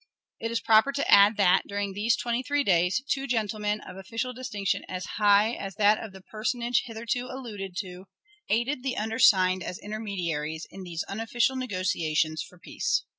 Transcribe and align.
It 0.39 0.49
is 0.49 0.61
proper 0.61 0.91
to 0.93 1.11
add 1.11 1.37
that, 1.37 1.67
during 1.67 1.93
these 1.93 2.15
twenty 2.15 2.41
three 2.41 2.63
days, 2.63 3.03
two 3.07 3.27
gentlemen, 3.27 3.81
of 3.81 3.97
official 3.97 4.33
distinction 4.33 4.81
as 4.89 5.05
high 5.05 5.53
as 5.53 5.75
that 5.75 5.99
of 6.03 6.11
the 6.11 6.21
personage 6.23 6.81
hitherto 6.87 7.27
alluded 7.27 7.77
to, 7.81 8.05
aided 8.49 8.81
the 8.81 8.97
undersigned 8.97 9.61
as 9.61 9.77
intermediaries 9.77 10.65
in 10.71 10.81
these 10.81 11.03
unofficial 11.03 11.55
negotiations 11.55 12.41
for 12.41 12.57
peace. 12.57 13.03